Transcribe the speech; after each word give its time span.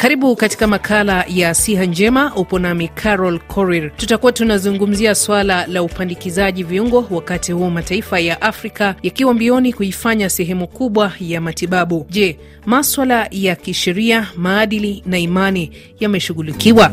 Karibu 0.00 0.36
katika 0.36 0.66
makala 0.66 1.24
ya 1.28 1.54
siha 1.54 1.84
njema. 1.84 2.34
Upo 2.36 2.58
nami 2.58 2.88
Carol 2.88 3.38
Korir. 3.38 3.96
Tutakuwa 3.96 4.32
tunazungumzia 4.32 5.14
swala 5.14 5.66
la 5.66 5.82
upandikizaji 5.82 6.62
viungo, 6.62 7.06
wakati 7.10 7.52
huu 7.52 7.70
mataifa 7.70 8.20
ya 8.20 8.42
Afrika 8.42 8.94
yakiwa 9.02 9.34
mbioni 9.34 9.72
kuifanya 9.72 10.30
sehemu 10.30 10.66
kubwa 10.68 11.12
ya 11.20 11.40
matibabu. 11.40 12.06
Je, 12.10 12.38
maswala 12.66 13.28
ya 13.30 13.56
kisheria, 13.56 14.28
maadili 14.36 15.02
na 15.06 15.18
imani 15.18 15.70
yameshughulikiwa? 16.00 16.90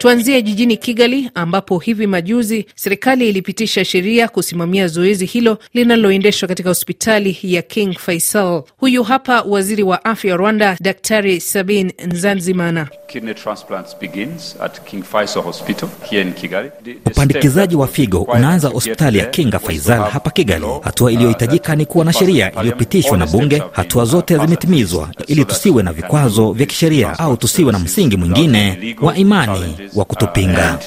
Tuanzie 0.00 0.42
jijini 0.42 0.76
Kigali 0.76 1.30
ambapo 1.34 1.78
hivi 1.78 2.06
majuzi 2.06 2.66
serikali 2.74 3.28
ilipitisha 3.28 3.84
sheria 3.84 4.28
kusimamia 4.28 4.88
zoezi 4.88 5.26
hilo 5.26 5.58
linaloendeshwa 5.74 6.48
katika 6.48 6.68
hospitali 6.68 7.38
ya 7.42 7.62
King 7.62 7.98
Faisal. 7.98 8.62
Huyu 8.78 9.02
hapa 9.02 9.42
waziri 9.42 9.82
wa 9.82 10.04
afya 10.04 10.32
wa 10.32 10.36
Rwanda, 10.36 10.76
Daktari 10.80 11.40
Sabin 11.40 11.92
Nzanzimana. 12.06 12.88
Upandikizaji 17.06 17.76
wa 17.76 17.86
figo 17.86 18.22
unaanza 18.22 18.68
hospitali 18.68 19.18
ya 19.18 19.26
King 19.26 19.58
Faisal 19.58 20.10
hapa 20.10 20.30
Kigali. 20.30 20.66
Hatua 20.82 21.12
iliyohitajika 21.12 21.76
ni 21.76 21.86
kuwa 21.86 22.04
na 22.04 22.12
sheria 22.12 22.52
iliyopitishwa 22.60 23.16
na 23.18 23.26
bunge. 23.26 23.62
Hatua 23.72 24.04
zote 24.04 24.38
zimetimizwa 24.38 25.10
ili 25.26 25.44
tusiwe 25.44 25.82
na 25.82 25.92
vikwazo 25.92 26.52
vya 26.52 26.66
kisheria 26.66 27.18
au 27.18 27.36
tusiwe 27.36 27.72
na 27.72 27.78
msingi 27.78 28.16
mwingine 28.16 28.96
wa 29.02 29.16
imani 29.16 29.76
wa 29.94 30.04
kutupinga. 30.04 30.78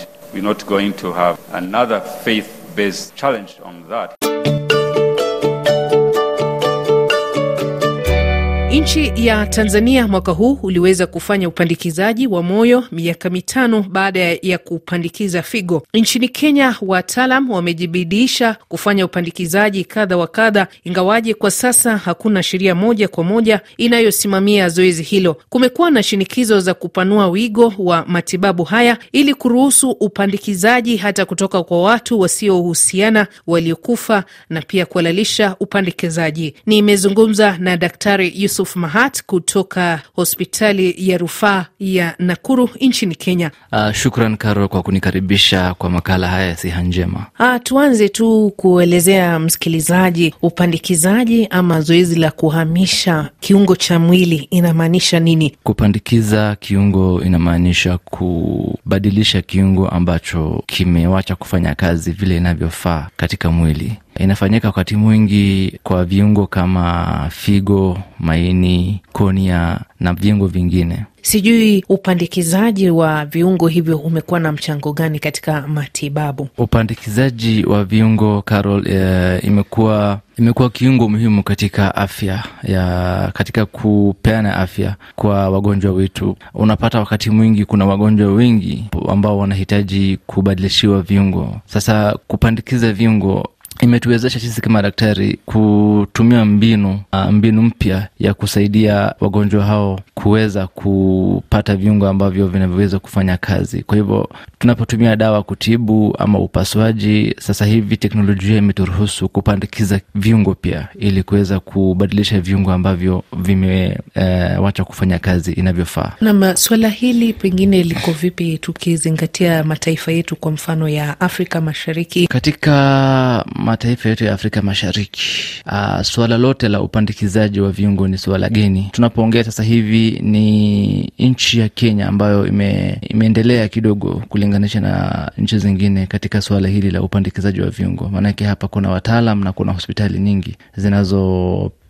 Nchi 8.73 9.13
ya 9.15 9.45
Tanzania 9.45 10.07
mwaka 10.07 10.31
huu 10.31 10.59
uliweza 10.63 11.07
kufanya 11.07 11.47
upandikizaji 11.47 12.27
wa 12.27 12.43
moyo 12.43 12.83
miaka 12.91 13.29
mitano 13.29 13.85
baada 13.89 14.19
ya 14.41 14.57
kupandikiza 14.57 15.41
figo. 15.41 15.83
Nchini 15.93 16.29
Kenya, 16.29 16.75
wataalam 16.81 17.49
wamejibidisha 17.51 18.55
kufanya 18.67 19.05
upandikizaji 19.05 19.83
kadha 19.83 20.17
wa 20.17 20.27
kadha, 20.27 20.67
ingawaje 20.83 21.33
kwa 21.33 21.51
sasa 21.51 21.97
hakuna 21.97 22.43
sheria 22.43 22.75
moja 22.75 23.07
kwa 23.07 23.23
moja 23.23 23.61
inayosimamia 23.77 24.69
zoezi 24.69 25.03
hilo. 25.03 25.37
Kumekuwa 25.49 25.91
na 25.91 26.03
shinikizo 26.03 26.59
za 26.59 26.73
kupanua 26.73 27.27
wigo 27.27 27.73
wa 27.77 28.05
matibabu 28.07 28.63
haya 28.63 28.97
ili 29.11 29.33
kuruhusu 29.33 29.91
upandikizaji 29.91 30.97
hata 30.97 31.25
kutoka 31.25 31.63
kwa 31.63 31.81
watu 31.81 32.19
wasiohusiana 32.19 33.27
waliokufa 33.47 34.23
na 34.49 34.61
pia 34.61 34.85
kuhalalisha 34.85 35.55
upandikizaji. 35.59 36.53
Nimezungumza 36.65 37.57
na 37.59 37.77
Daktari 37.77 38.33
Yusuf 38.35 38.62
Mahat 38.75 39.23
kutoka 39.25 40.01
hospitali 40.15 40.95
ya 40.97 41.17
rufaa 41.17 41.65
ya 41.79 42.15
Nakuru 42.19 42.69
nchini 42.81 43.15
Kenya. 43.15 43.51
Uh, 43.71 43.91
shukran 43.91 44.37
Karo 44.37 44.67
kwa 44.67 44.83
kunikaribisha 44.83 45.73
kwa 45.73 45.89
makala 45.89 46.27
haya 46.27 46.47
ya 46.47 46.55
siha 46.57 46.81
njema. 46.81 47.25
Uh, 47.39 47.55
tuanze 47.63 48.09
tu 48.09 48.53
kuelezea 48.57 49.39
msikilizaji 49.39 50.33
upandikizaji 50.41 51.47
ama 51.49 51.81
zoezi 51.81 52.15
la 52.19 52.31
kuhamisha 52.31 53.29
kiungo 53.39 53.75
cha 53.75 53.99
mwili 53.99 54.35
inamaanisha 54.51 55.19
nini? 55.19 55.55
Kupandikiza 55.63 56.55
kiungo 56.59 57.21
inamaanisha 57.23 57.97
kubadilisha 57.97 59.41
kiungo 59.41 59.87
ambacho 59.89 60.63
kimewacha 60.67 61.35
kufanya 61.35 61.75
kazi 61.75 62.11
vile 62.11 62.37
inavyofaa 62.37 63.07
katika 63.17 63.51
mwili. 63.51 63.97
Inafanyika 64.19 64.67
wakati 64.67 64.95
mwingi 64.95 65.79
kwa 65.83 66.05
viungo 66.05 66.47
kama 66.47 67.27
figo, 67.31 67.97
maini, 68.19 69.01
konia 69.11 69.79
na 69.99 70.13
viungo 70.13 70.47
vingine. 70.47 71.05
Sijui 71.21 71.85
upandikizaji 71.89 72.89
wa 72.89 73.25
viungo 73.25 73.67
hivyo 73.67 73.97
umekuwa 73.97 74.39
na 74.39 74.51
mchango 74.51 74.93
gani 74.93 75.19
katika 75.19 75.67
matibabu? 75.67 76.47
Upandikizaji 76.57 77.65
wa 77.65 77.85
viungo 77.85 78.41
Carol, 78.41 78.87
e, 78.87 79.39
imekuwa 79.43 80.19
imekuwa 80.37 80.69
kiungo 80.69 81.09
muhimu 81.09 81.43
katika 81.43 81.95
afya 81.95 82.43
ya 82.63 83.31
katika 83.33 83.65
kupeana 83.65 84.55
afya 84.57 84.95
kwa 85.15 85.49
wagonjwa 85.49 85.91
wetu. 85.93 86.37
Unapata 86.53 86.99
wakati 86.99 87.29
mwingi 87.29 87.65
kuna 87.65 87.85
wagonjwa 87.85 88.33
wengi 88.33 88.85
ambao 89.09 89.37
wanahitaji 89.37 90.17
kubadilishiwa 90.27 91.01
viungo. 91.01 91.55
Sasa 91.65 92.17
kupandikiza 92.27 92.93
viungo 92.93 93.49
imetuwezesha 93.83 94.39
sisi 94.39 94.61
kama 94.61 94.81
daktari 94.81 95.39
kutumia 95.45 96.45
mbinu 96.45 96.99
mbinu 97.31 97.61
mpya 97.61 98.07
ya 98.19 98.33
kusaidia 98.33 99.13
wagonjwa 99.19 99.65
hao 99.65 99.99
kuweza 100.13 100.67
kupata 100.67 101.75
viungo 101.75 102.07
ambavyo 102.07 102.47
vinavyoweza 102.47 102.99
kufanya 102.99 103.37
kazi. 103.37 103.83
Kwa 103.83 103.97
hivyo 103.97 104.29
tunapotumia 104.59 105.15
dawa 105.15 105.43
kutibu 105.43 106.15
ama 106.19 106.39
upasuaji, 106.39 107.35
sasa 107.39 107.65
hivi 107.65 107.97
teknolojia 107.97 108.57
imeturuhusu 108.57 109.29
kupandikiza 109.29 109.99
viungo 110.15 110.55
pia, 110.55 110.87
ili 110.99 111.23
kuweza 111.23 111.59
kubadilisha 111.59 112.41
viungo 112.41 112.71
ambavyo 112.71 113.23
vimewacha 113.37 114.83
e, 114.83 114.85
kufanya 114.85 115.19
kazi 115.19 115.51
inavyofaa. 115.53 116.11
Nam, 116.21 116.55
swala 116.55 116.89
hili 116.89 117.33
pengine 117.33 117.83
liko 117.83 118.11
vipi 118.11 118.57
tukizingatia 118.57 119.63
mataifa 119.63 120.11
yetu, 120.11 120.35
kwa 120.35 120.51
mfano 120.51 120.89
ya 120.89 121.19
Afrika 121.19 121.61
Mashariki? 121.61 122.27
Katika 122.27 123.45
mataifa 123.73 124.09
yetu 124.09 124.23
ya 124.25 124.33
Afrika 124.33 124.61
Mashariki, 124.61 125.21
uh, 125.65 126.01
suala 126.01 126.37
lote 126.37 126.69
la 126.69 126.81
upandikizaji 126.81 127.59
wa 127.61 127.71
viungo 127.71 128.07
ni 128.07 128.17
suala 128.17 128.49
geni. 128.49 128.89
Tunapoongea 128.91 129.43
sasa 129.43 129.63
hivi 129.63 130.19
ni 130.21 131.13
nchi 131.19 131.59
ya 131.59 131.69
Kenya 131.69 132.07
ambayo 132.07 132.47
ime, 132.47 132.97
imeendelea 133.09 133.67
kidogo 133.67 134.23
kulinganisha 134.29 134.79
na 134.81 135.31
nchi 135.37 135.57
zingine 135.57 136.05
katika 136.07 136.41
suala 136.41 136.67
hili 136.67 136.91
la 136.91 137.01
upandikizaji 137.01 137.61
wa 137.61 137.69
viungo, 137.69 138.09
maanake 138.09 138.43
hapa 138.45 138.67
kuna 138.67 138.89
wataalam 138.89 139.43
na 139.43 139.51
kuna 139.51 139.71
hospitali 139.71 140.19
nyingi 140.19 140.55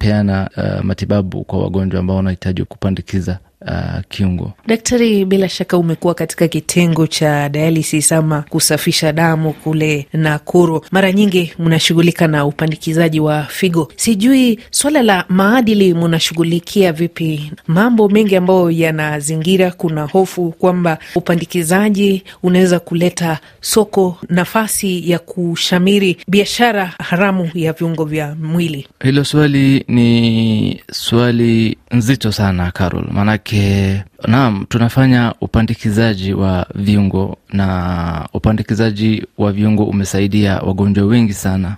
zinazopeana 0.03 0.49
uh, 0.57 0.85
matibabu 0.85 1.43
kwa 1.43 1.59
wagonjwa 1.59 1.99
ambao 1.99 2.15
wanahitaji 2.17 2.63
kupandikiza 2.63 3.39
Uh, 3.67 4.01
kiungo. 4.09 4.51
Daktari, 4.67 5.25
bila 5.25 5.49
shaka 5.49 5.77
umekuwa 5.77 6.13
katika 6.13 6.47
kitengo 6.47 7.07
cha 7.07 7.49
dialysis 7.49 8.11
ama 8.11 8.41
kusafisha 8.49 9.11
damu 9.13 9.53
kule 9.53 10.07
Nakuru, 10.13 10.85
mara 10.91 11.11
nyingi 11.11 11.53
mnashughulika 11.59 12.27
na 12.27 12.45
upandikizaji 12.45 13.19
wa 13.19 13.43
figo. 13.43 13.91
Sijui 13.95 14.59
swala 14.71 15.01
la 15.03 15.25
maadili 15.29 15.93
mnashughulikia 15.93 16.91
vipi? 16.93 17.51
Mambo 17.67 18.09
mengi 18.09 18.35
ambayo 18.35 18.71
yanazingira, 18.71 19.71
kuna 19.71 20.03
hofu 20.03 20.51
kwamba 20.51 20.97
upandikizaji 21.15 22.23
unaweza 22.43 22.79
kuleta 22.79 23.39
soko, 23.61 24.17
nafasi 24.29 25.11
ya 25.11 25.19
kushamiri 25.19 26.17
biashara 26.27 26.85
haramu 26.99 27.49
ya 27.53 27.73
viungo 27.73 28.05
vya 28.05 28.35
mwili. 28.35 28.87
Hilo 29.03 29.23
swali 29.25 29.85
ni 29.93 30.81
swali 30.91 31.77
nzito 31.91 32.31
sana 32.31 32.71
Carol, 32.71 33.05
maanake 33.11 34.03
Naam, 34.27 34.65
tunafanya 34.69 35.33
upandikizaji 35.41 36.33
wa 36.33 36.65
viungo 36.75 37.37
na 37.53 38.27
upandikizaji 38.33 39.25
wa 39.37 39.51
viungo 39.51 39.83
umesaidia 39.83 40.57
wagonjwa 40.59 41.05
wengi 41.05 41.33
sana 41.33 41.75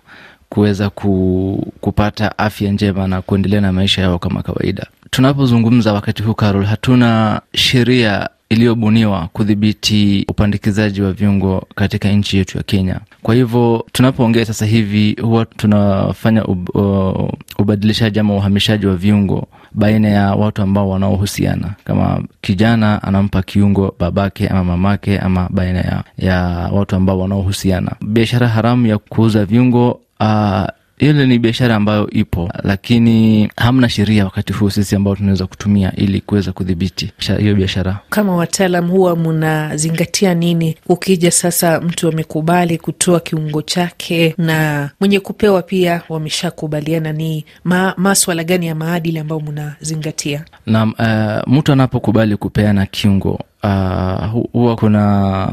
kuweza 0.50 0.90
ku, 0.90 1.74
kupata 1.82 2.38
afya 2.38 2.72
njema 2.72 3.08
na 3.08 3.22
kuendelea 3.22 3.62
na 3.62 3.72
maisha 3.72 4.02
yao 4.02 4.20
kama 4.20 4.44
kawaida. 4.44 4.86
Tunapozungumza 5.10 5.94
wakati 5.94 6.24
huu 6.24 6.34
Carol, 6.34 6.66
hatuna 6.66 7.42
sheria 7.56 8.30
iliyobuniwa 8.50 9.30
kudhibiti 9.34 10.26
upandikizaji 10.30 11.02
wa 11.02 11.12
viungo 11.12 11.68
katika 11.76 12.10
nchi 12.12 12.38
yetu 12.38 12.58
ya 12.58 12.64
Kenya. 12.64 13.00
Kwa 13.24 13.36
hivyo 13.36 13.86
tunapoongea 13.92 14.46
sasa 14.46 14.66
hivi 14.66 15.16
huwa 15.22 15.46
tunafanya 15.46 16.46
ub, 16.46 16.70
uh, 16.76 17.30
ubadilishaji 17.60 18.20
ama 18.20 18.36
uhamishaji 18.36 18.86
wa 18.86 18.96
viungo 18.96 19.48
baina 19.72 20.08
ya 20.10 20.36
watu 20.36 20.62
ambao 20.62 20.90
wanaohusiana, 20.90 21.74
kama 21.84 22.24
kijana 22.42 23.04
anampa 23.04 23.42
kiungo 23.42 23.96
babake 24.00 24.48
ama 24.48 24.64
mamake, 24.64 25.20
ama 25.20 25.50
baina 25.52 25.80
ya, 25.80 26.04
ya 26.18 26.40
watu 26.74 26.96
ambao 26.96 27.20
wanaohusiana. 27.20 27.92
Biashara 28.08 28.48
haramu 28.48 28.88
ya 28.88 28.98
kuuza 28.98 29.46
viungo 29.46 30.00
uh, 30.20 30.64
ile 30.98 31.26
ni 31.28 31.40
biashara 31.40 31.76
ambayo 31.76 32.10
ipo, 32.10 32.52
lakini 32.64 33.50
hamna 33.58 33.90
sheria 33.90 34.26
wakati 34.26 34.54
huu 34.54 34.70
sisi 34.70 34.96
ambao 34.96 35.16
tunaweza 35.16 35.48
kutumia 35.48 35.96
ili 35.96 36.22
kuweza 36.22 36.52
kudhibiti 36.52 37.12
hiyo 37.40 37.56
biashara. 37.56 38.00
Kama 38.10 38.36
wataalam, 38.36 38.90
huwa 38.90 39.16
mnazingatia 39.16 40.34
nini? 40.34 40.76
Ukija 40.90 41.32
sasa, 41.32 41.82
mtu 41.82 42.08
amekubali 42.08 42.78
kutoa 42.78 43.20
kiungo 43.20 43.62
chake 43.62 44.36
na 44.38 44.90
mwenye 45.00 45.20
kupewa 45.20 45.62
pia 45.62 46.02
wameshakubaliana, 46.10 47.14
ni 47.14 47.46
ma, 47.64 47.94
maswala 47.98 48.44
gani 48.44 48.68
ya 48.68 48.76
maadili 48.76 49.20
ambayo 49.20 49.42
mnazingatia? 49.42 50.46
Naam, 50.66 50.94
uh, 51.00 51.54
mtu 51.54 51.72
anapokubali 51.72 52.38
kupeana 52.38 52.86
kiungo 52.86 53.40
uh, 53.64 54.44
huwa 54.52 54.76
kuna 54.76 55.48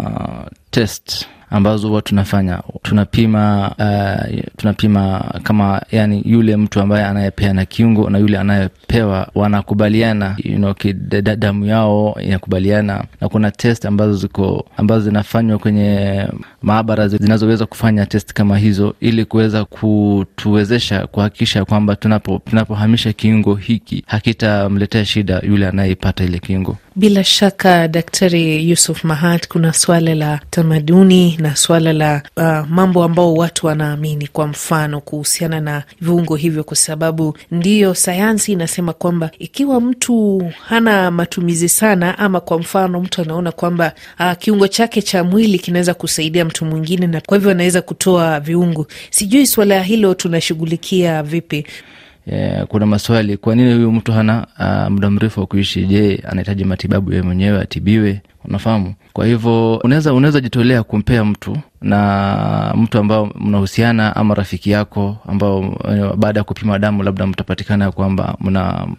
test 0.70 1.26
ambazo 1.52 1.88
huwa 1.88 2.02
tunafanya. 2.02 2.62
Tunapima 2.82 3.70
uh, 3.78 4.40
tunapima 4.56 5.24
kama 5.42 5.82
yani 5.92 6.22
yule 6.26 6.56
mtu 6.56 6.80
ambaye 6.80 7.04
anayepeana 7.04 7.64
kiungo 7.64 8.10
na 8.10 8.18
yule 8.18 8.38
anayepewa 8.38 9.28
wanakubaliana 9.34 10.36
you 10.44 10.56
know, 10.56 10.74
damu 11.36 11.64
yao 11.66 12.16
inakubaliana. 12.20 13.04
Na 13.20 13.28
kuna 13.28 13.50
test 13.50 13.84
ambazo 13.86 14.14
ziko 14.14 14.64
ambazo 14.76 15.04
zinafanywa 15.04 15.58
kwenye 15.58 16.26
maabara 16.62 17.08
zinazoweza 17.08 17.66
kufanya 17.66 18.06
test 18.06 18.32
kama 18.32 18.58
hizo 18.58 18.94
ili 19.00 19.24
kuweza 19.24 19.64
kutuwezesha 19.64 21.06
kuhakikisha 21.06 21.64
kwamba 21.64 21.96
tunapo 21.96 22.42
tunapohamisha 22.44 23.12
kiungo 23.12 23.54
hiki 23.54 24.04
hakitamletea 24.06 25.04
shida 25.04 25.40
yule 25.46 25.68
anayeipata 25.68 26.24
ile 26.24 26.38
kiungo 26.38 26.76
bila 26.96 27.24
shaka 27.24 27.88
Daktari 27.88 28.68
Yusuf 28.70 29.04
Mahat, 29.04 29.48
kuna 29.48 29.72
swala 29.72 30.14
la 30.14 30.40
tamaduni 30.50 31.36
na 31.40 31.56
swala 31.56 31.92
la 31.92 32.22
uh, 32.36 32.68
mambo 32.70 33.04
ambao 33.04 33.34
watu 33.34 33.66
wanaamini, 33.66 34.26
kwa 34.26 34.46
mfano 34.46 35.00
kuhusiana 35.00 35.60
na 35.60 35.82
viungo 36.00 36.36
hivyo, 36.36 36.64
kwa 36.64 36.76
sababu 36.76 37.36
ndiyo 37.50 37.94
sayansi 37.94 38.52
inasema 38.52 38.92
kwamba 38.92 39.30
ikiwa 39.38 39.80
mtu 39.80 40.42
hana 40.66 41.10
matumizi 41.10 41.68
sana, 41.68 42.18
ama 42.18 42.40
kwa 42.40 42.58
mfano 42.58 43.00
mtu 43.00 43.22
anaona 43.22 43.52
kwamba 43.52 43.92
uh, 44.20 44.32
kiungo 44.38 44.68
chake 44.68 45.02
cha 45.02 45.24
mwili 45.24 45.58
kinaweza 45.58 45.94
kusaidia 45.94 46.44
mtu 46.44 46.64
mwingine, 46.64 47.06
na 47.06 47.20
kwa 47.20 47.36
hivyo 47.38 47.50
anaweza 47.50 47.82
kutoa 47.82 48.40
viungo. 48.40 48.86
Sijui 49.10 49.46
swala 49.46 49.82
hilo 49.82 50.14
tunashughulikia 50.14 51.22
vipi? 51.22 51.66
Yeah, 52.26 52.66
kuna 52.66 52.86
maswali, 52.86 53.36
kwa 53.36 53.54
nini 53.56 53.74
huyu 53.74 53.92
mtu 53.92 54.12
hana 54.12 54.46
uh, 54.58 54.92
muda 54.92 55.10
mrefu 55.10 55.40
wa 55.40 55.46
kuishi? 55.46 55.86
Je, 55.86 56.22
anahitaji 56.28 56.64
matibabu 56.64 57.10
yeye 57.10 57.22
mwenyewe 57.22 57.60
atibiwe? 57.60 58.20
Unafahamu? 58.48 58.94
Kwa 59.12 59.26
hivyo 59.26 59.76
unaweza 59.76 60.12
unaweza 60.14 60.40
jitolea 60.40 60.82
kumpea 60.82 61.24
mtu 61.24 61.56
na 61.82 62.72
mtu 62.76 62.98
ambao 62.98 63.30
mnahusiana 63.40 64.16
ama 64.16 64.34
rafiki 64.34 64.70
yako 64.70 65.16
ambao 65.28 65.74
baada 66.16 66.40
ya 66.40 66.44
kupima 66.44 66.78
damu 66.78 67.02
labda 67.02 67.26
mtapatikana 67.26 67.92
kwamba 67.92 68.36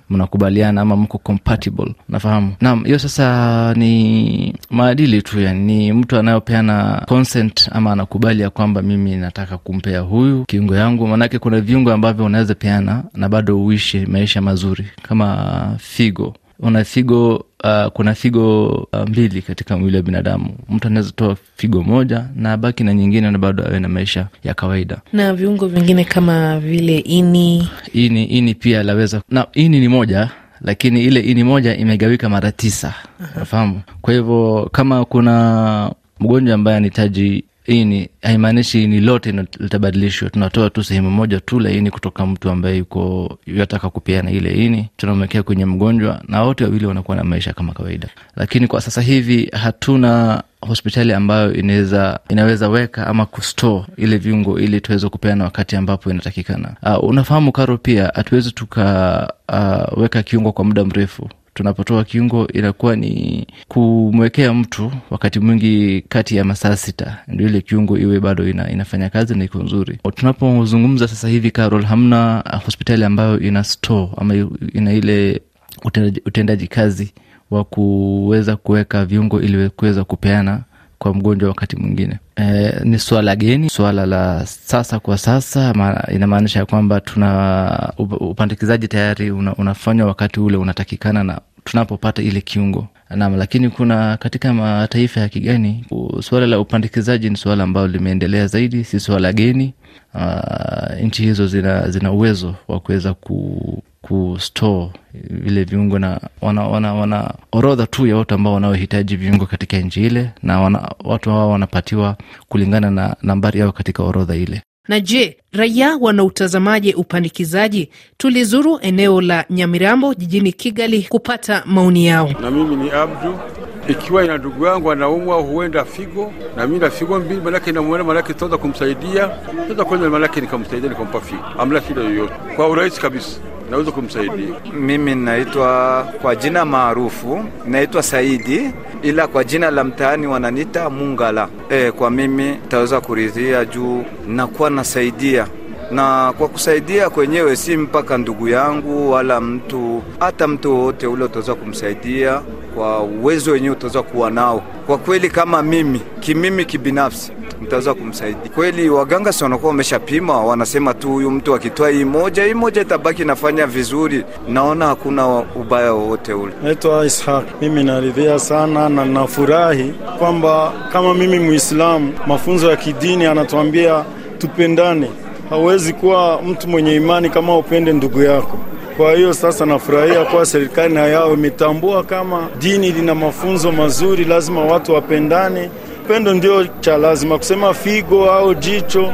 mnakubaliana 0.09 0.81
ama 0.81 0.95
mko 0.95 1.17
compatible, 1.17 1.95
nafahamu. 2.09 2.53
Naam, 2.61 2.83
hiyo 2.83 2.99
sasa 2.99 3.73
ni 3.73 4.55
maadili 4.69 5.21
tu, 5.21 5.39
yani 5.41 5.63
ni 5.77 5.93
mtu 5.93 6.17
anayopeana 6.17 7.03
consent 7.07 7.69
ama 7.71 7.91
anakubali 7.91 8.41
ya 8.41 8.49
kwamba 8.49 8.81
mimi 8.81 9.15
nataka 9.15 9.57
kumpea 9.57 9.99
huyu 9.99 10.45
kiungo 10.45 10.75
yangu, 10.75 11.07
maanake 11.07 11.39
kuna 11.39 11.61
viungo 11.61 11.91
ambavyo 11.93 12.25
unaweza 12.25 12.55
peana 12.55 13.03
na 13.13 13.29
bado 13.29 13.63
uishi 13.65 14.05
maisha 14.05 14.41
mazuri 14.41 14.85
kama 15.01 15.75
figo 15.77 16.35
una 16.59 16.83
figo 16.83 17.45
uh, 17.63 17.87
kuna 17.91 18.15
figo 18.15 18.67
uh, 18.93 18.99
mbili 19.09 19.41
katika 19.41 19.77
mwili 19.77 19.97
wa 19.97 20.03
binadamu. 20.03 20.55
Mtu 20.69 20.87
anaweza 20.87 21.11
toa 21.11 21.35
figo 21.55 21.83
moja 21.83 22.25
na 22.35 22.57
baki 22.57 22.83
na 22.83 22.93
nyingine 22.93 23.31
na 23.31 23.37
bado 23.37 23.63
awe 23.65 23.79
na 23.79 23.89
maisha 23.89 24.27
ya 24.43 24.53
kawaida. 24.53 24.97
Na 25.13 25.33
viungo 25.33 25.67
vingine 25.67 26.03
kama 26.03 26.59
vile 26.59 26.97
ini, 26.99 27.69
ini 27.93 28.23
ini 28.25 28.55
pia 28.55 28.83
laweza 28.83 29.21
na 29.29 29.47
ini 29.53 29.79
ni 29.79 29.87
moja 29.87 30.29
lakini 30.61 31.03
ile 31.03 31.19
ini 31.19 31.43
moja 31.43 31.75
imegawika 31.77 32.29
mara 32.29 32.51
tisa, 32.51 32.93
nafahamu. 33.35 33.81
Kwa 34.01 34.13
hivyo 34.13 34.69
kama 34.71 35.05
kuna 35.05 35.91
mgonjwa 36.19 36.55
ambaye 36.55 36.77
anahitaji 36.77 37.43
ini 37.65 38.09
haimaanishi 38.21 38.83
ini 38.83 38.99
lote 39.01 39.31
litabadilishwa. 39.59 40.29
Tunatoa 40.29 40.69
tu 40.69 40.83
sehemu 40.83 41.11
moja 41.11 41.39
tu 41.39 41.59
la 41.59 41.69
ini 41.71 41.91
kutoka 41.91 42.25
mtu 42.25 42.49
ambaye 42.49 42.77
yuko 42.77 43.37
yataka 43.47 43.89
kupeana 43.89 44.31
ile 44.31 44.51
ini, 44.65 44.89
tunamwekea 44.97 45.43
kwenye 45.43 45.65
mgonjwa 45.65 46.21
na 46.27 46.43
wote 46.43 46.63
wawili 46.63 46.85
wanakuwa 46.85 47.17
na 47.17 47.23
maisha 47.23 47.53
kama 47.53 47.73
kawaida. 47.73 48.07
Lakini 48.35 48.67
kwa 48.67 48.81
sasa 48.81 49.01
hivi 49.01 49.49
hatuna 49.53 50.43
hospitali 50.61 51.13
ambayo 51.13 51.53
inaweza 51.53 52.19
inaweza 52.29 52.69
weka 52.69 53.07
ama 53.07 53.25
kustore 53.25 53.85
ile 53.97 54.17
viungo 54.17 54.59
ili 54.59 54.81
tuweze 54.81 55.09
kupeana 55.09 55.43
wakati 55.43 55.75
ambapo 55.75 56.11
inatakikana. 56.11 56.75
Uh, 56.83 57.03
unafahamu 57.09 57.51
Karo, 57.51 57.77
pia 57.77 58.11
hatuwezi 58.15 58.51
tukaweka 58.51 60.19
uh, 60.19 60.25
kiungo 60.25 60.51
kwa 60.51 60.65
muda 60.65 60.85
mrefu 60.85 61.29
tunapotoa 61.53 62.03
kiungo 62.03 62.47
inakuwa 62.47 62.95
ni 62.95 63.47
kumwekea 63.67 64.53
mtu 64.53 64.91
wakati 65.09 65.39
mwingi 65.39 66.01
kati 66.09 66.35
ya 66.35 66.43
masaa 66.45 66.75
sita 66.75 67.17
ndio 67.27 67.47
ile 67.47 67.61
kiungo 67.61 67.97
iwe 67.97 68.19
bado 68.19 68.49
ina, 68.49 68.71
inafanya 68.71 69.09
kazi 69.09 69.35
na 69.35 69.43
iko 69.43 69.63
nzuri. 69.63 69.99
Tunapozungumza 70.15 71.07
sasa 71.07 71.27
hivi 71.27 71.51
Carol, 71.51 71.83
hamna 71.83 72.43
hospitali 72.65 73.03
ambayo 73.03 73.39
ina 73.39 73.63
store 73.63 74.09
ama 74.17 74.35
ina 74.73 74.93
ile 74.93 75.41
utendaji, 75.85 76.21
utendaji 76.25 76.67
kazi 76.67 77.13
wa 77.51 77.63
kuweza 77.63 78.55
kuweka 78.55 79.05
viungo 79.05 79.41
ili 79.41 79.69
kuweza 79.69 80.03
kupeana 80.03 80.61
kwa 81.03 81.13
mgonjwa 81.13 81.49
wakati 81.49 81.75
mwingine. 81.75 82.19
E, 82.35 82.73
ni 82.83 82.99
swala 82.99 83.35
geni, 83.35 83.69
swala 83.69 84.05
la 84.05 84.45
sasa 84.45 84.99
kwa 84.99 85.17
sasa 85.17 85.73
ma, 85.73 86.03
inamaanisha 86.13 86.59
ya 86.59 86.65
kwamba 86.65 87.01
tuna 87.01 87.93
upandikizaji 88.19 88.87
tayari 88.87 89.31
una, 89.31 89.55
unafanywa 89.55 90.07
wakati 90.07 90.39
ule 90.39 90.57
unatakikana 90.57 91.23
na 91.23 91.41
tunapopata 91.63 92.21
ile 92.21 92.41
kiungo 92.41 92.87
nam, 93.15 93.35
lakini 93.37 93.69
kuna 93.69 94.17
katika 94.17 94.53
mataifa 94.53 95.19
ya 95.19 95.29
kigeni 95.29 95.85
suala 96.21 96.47
la 96.47 96.59
upandikizaji 96.59 97.29
ni 97.29 97.37
suala 97.37 97.63
ambalo 97.63 97.87
limeendelea 97.87 98.47
zaidi, 98.47 98.83
si 98.83 98.99
suala 98.99 99.33
geni. 99.33 99.73
Uh, 100.15 101.01
nchi 101.01 101.23
hizo 101.23 101.47
zina, 101.47 101.89
zina 101.89 102.11
uwezo 102.11 102.55
wa 102.67 102.79
kuweza 102.79 103.13
ku 103.13 103.83
kustore 104.01 104.89
vile 105.29 105.63
viungo 105.63 105.99
na 105.99 106.19
wana, 106.41 106.61
wana, 106.67 106.93
wana 106.93 107.33
orodha 107.51 107.87
tu 107.87 108.07
ya 108.07 108.17
watu 108.17 108.35
ambao 108.35 108.53
wanaohitaji 108.53 109.15
viungo 109.15 109.45
katika 109.45 109.77
nchi 109.77 110.05
ile, 110.05 110.29
na 110.43 110.61
wana, 110.61 110.91
watu 111.03 111.29
hao 111.29 111.49
wanapatiwa 111.49 112.17
kulingana 112.49 112.91
na 112.91 113.15
nambari 113.21 113.59
yao 113.59 113.71
katika 113.71 114.03
orodha 114.03 114.35
ile. 114.35 114.61
Na 114.87 114.99
je, 114.99 115.37
raia 115.53 115.97
wanautazamaje 116.01 116.93
upandikizaji? 116.93 117.89
Tulizuru 118.17 118.79
eneo 118.81 119.21
la 119.21 119.45
Nyamirambo 119.49 120.13
jijini 120.13 120.51
Kigali 120.53 121.03
kupata 121.09 121.63
maoni 121.65 122.05
yao. 122.05 122.29
Na 122.41 122.51
mimi 122.51 122.75
ni 122.75 122.91
Abdu, 122.91 123.39
ikiwa 123.87 124.23
ina 124.25 124.37
ndugu 124.37 124.65
yangu 124.65 124.91
anaumwa 124.91 125.35
huenda 125.41 125.85
figo. 125.85 126.33
Na 126.57 126.67
mimi 126.67 126.79
na 126.79 126.89
figo 126.89 127.19
mbili, 127.19 127.41
manake 127.41 127.71
namwona, 127.71 128.03
manake 128.03 128.33
tutaweza 128.33 128.57
kumsaidia, 128.57 129.27
tutaweza 129.27 129.85
kwenda, 129.85 130.09
manake 130.09 130.41
nikamsaidia, 130.41 130.89
nikampa 130.89 131.21
figo, 131.21 131.43
amla 131.59 131.81
shida 131.81 132.01
yoyote, 132.01 132.33
kwa 132.55 132.69
urahisi 132.69 133.01
kabisa 133.01 133.39
naweza 133.71 133.91
kumsaidia. 133.91 134.55
Mimi 134.73 135.15
naitwa 135.15 136.03
kwa 136.21 136.35
jina 136.35 136.65
maarufu 136.65 137.45
naitwa 137.65 138.03
Saidi, 138.03 138.71
ila 139.03 139.27
kwa 139.27 139.43
jina 139.43 139.71
la 139.71 139.83
mtaani 139.83 140.27
wananita 140.27 140.89
Mungala. 140.89 141.47
E, 141.69 141.91
kwa 141.91 142.11
mimi 142.11 142.55
taweza 142.67 143.01
kuridhia 143.01 143.65
juu 143.65 144.03
nakuwa 144.27 144.69
nasaidia 144.69 145.47
na 145.93 146.33
kwa 146.37 146.47
kusaidia 146.47 147.09
kwenyewe 147.09 147.55
si 147.55 147.77
mpaka 147.77 148.17
ndugu 148.17 148.47
yangu 148.47 149.11
wala 149.11 149.41
mtu 149.41 150.01
hata 150.19 150.47
mtu 150.47 150.71
wowote 150.75 151.07
ule 151.07 151.23
utaweza 151.25 151.55
kumsaidia 151.55 152.41
kwa 152.75 152.99
uwezo 153.03 153.51
wenyewe 153.51 153.75
utaweza 153.75 154.01
kuwa 154.03 154.31
nao. 154.31 154.63
Kwa 154.87 154.97
kweli, 154.97 155.29
kama 155.29 155.63
mimi 155.63 156.01
kimimi 156.19 156.65
kibinafsi 156.65 157.31
mtaweza 157.61 157.93
kumsaidia 157.93 158.51
kweli. 158.55 158.89
Waganga 158.89 159.33
si 159.33 159.43
wanakuwa 159.43 159.69
wameshapima, 159.69 160.41
wanasema 160.41 160.93
tu 160.93 161.09
huyu 161.09 161.31
mtu 161.31 161.55
akitoa 161.55 161.89
hii 161.89 162.03
moja, 162.05 162.43
hii 162.43 162.53
moja 162.53 162.81
itabaki 162.81 163.25
nafanya 163.25 163.67
vizuri. 163.67 164.23
Naona 164.49 164.85
hakuna 164.87 165.27
ubaya 165.37 165.93
wowote 165.93 166.33
ule. 166.33 166.53
Naitwa 166.63 167.05
Ishaq. 167.05 167.43
Mimi 167.61 167.83
naridhia 167.83 168.39
sana 168.39 168.89
na 168.89 169.05
nafurahi 169.05 169.93
kwamba 170.19 170.73
kama 170.93 171.13
mimi 171.13 171.39
Muislamu, 171.39 172.13
mafunzo 172.27 172.69
ya 172.69 172.75
kidini 172.75 173.25
anatuambia 173.25 174.03
tupendane. 174.37 175.11
Hauwezi 175.53 175.93
kuwa 175.93 176.41
mtu 176.41 176.67
mwenye 176.67 176.95
imani 176.95 177.29
kama 177.29 177.57
upende 177.57 177.93
ndugu 177.93 178.23
yako. 178.23 178.57
Kwa 178.97 179.13
hiyo 179.15 179.33
sasa 179.33 179.65
nafurahia 179.65 180.25
kuwa 180.25 180.45
serikali 180.45 180.93
na 180.93 181.07
yao 181.07 181.33
imetambua 181.33 182.03
kama 182.03 182.47
dini 182.59 182.91
lina 182.91 183.15
mafunzo 183.15 183.71
mazuri, 183.71 184.25
lazima 184.25 184.61
watu 184.65 184.93
wapendane. 184.93 185.69
Upendo 186.05 186.33
ndio 186.33 186.65
cha 186.79 186.97
lazima. 186.97 187.37
Kusema 187.37 187.73
figo 187.73 188.31
au 188.31 188.53
jicho, 188.53 189.13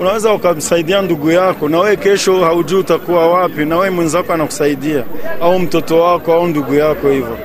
unaweza 0.00 0.32
ukamsaidia 0.32 1.02
ndugu 1.02 1.30
yako, 1.30 1.68
na 1.68 1.78
wewe 1.78 1.96
kesho 1.96 2.44
haujui 2.44 2.80
utakuwa 2.80 3.28
wapi, 3.32 3.64
na 3.64 3.76
wewe 3.76 3.90
mwenzako 3.90 4.32
anakusaidia, 4.32 5.04
au 5.42 5.58
mtoto 5.58 6.00
wako 6.00 6.32
au 6.32 6.46
ndugu 6.46 6.74
yako. 6.74 7.08
Hivyo 7.10 7.38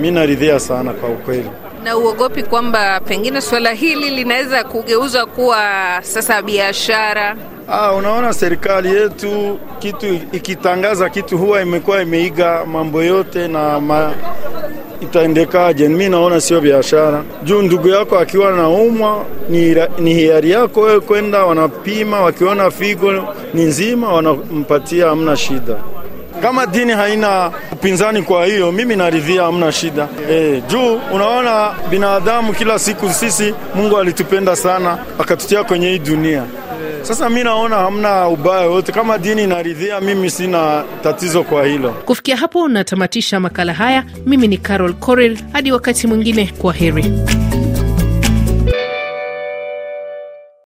mi 0.00 0.10
naridhia 0.10 0.60
sana 0.60 0.92
kwa 0.92 1.08
ukweli. 1.08 1.50
Na 1.84 1.96
uogopi 1.96 2.42
kwamba 2.42 3.00
pengine 3.00 3.40
suala 3.40 3.72
hili 3.72 4.10
linaweza 4.10 4.64
kugeuzwa 4.64 5.26
kuwa 5.26 5.58
sasa 6.02 6.42
biashara? 6.42 7.36
Ah, 7.68 7.92
unaona 7.92 8.32
serikali 8.32 8.88
yetu 8.94 9.58
kitu 9.78 10.06
ikitangaza 10.32 11.10
kitu 11.10 11.38
huwa 11.38 11.62
imekuwa 11.62 12.02
imeiga 12.02 12.64
mambo 12.66 13.02
yote 13.02 13.48
na 13.48 13.80
ma, 13.80 14.12
itaendekaje? 15.00 15.88
Mi 15.88 16.08
naona 16.08 16.40
sio 16.40 16.60
biashara. 16.60 17.22
Juu 17.44 17.62
ndugu 17.62 17.88
yako 17.88 18.18
akiwa 18.18 18.50
naumwa 18.52 19.24
ni, 19.48 19.76
ni 19.98 20.14
hiari 20.14 20.50
yako 20.50 20.80
wewe 20.80 21.00
kwenda, 21.00 21.44
wanapima, 21.44 22.20
wakiona 22.20 22.70
figo 22.70 23.12
ni 23.54 23.64
nzima 23.64 24.12
wanampatia, 24.12 25.06
hamna 25.08 25.36
shida. 25.36 25.76
Kama 26.42 26.66
dini 26.66 26.92
haina 26.92 27.50
upinzani, 27.72 28.22
kwa 28.22 28.46
hiyo 28.46 28.72
mimi 28.72 28.96
naridhia, 28.96 29.42
hamna 29.42 29.72
shida 29.72 30.08
e, 30.30 30.62
juu 30.68 31.00
unaona 31.14 31.70
binadamu 31.90 32.52
kila 32.52 32.78
siku 32.78 33.10
sisi, 33.10 33.54
Mungu 33.74 33.98
alitupenda 33.98 34.56
sana 34.56 34.98
akatutia 35.18 35.64
kwenye 35.64 35.88
hii 35.90 35.98
dunia. 35.98 36.42
Sasa 37.02 37.30
mi 37.30 37.44
naona 37.44 37.76
hamna 37.76 38.28
ubaya 38.28 38.66
wote, 38.68 38.92
kama 38.92 39.18
dini 39.18 39.44
inaridhia, 39.44 40.00
mimi 40.00 40.30
sina 40.30 40.84
tatizo 41.02 41.42
kwa 41.42 41.66
hilo. 41.66 41.90
Kufikia 41.90 42.36
hapo 42.36 42.68
natamatisha 42.68 43.40
makala 43.40 43.72
haya. 43.74 44.04
Mimi 44.26 44.48
ni 44.48 44.58
Carol 44.58 44.92
Corel, 44.94 45.38
hadi 45.52 45.72
wakati 45.72 46.06
mwingine, 46.06 46.52
kwa 46.58 46.72
heri. 46.72 47.12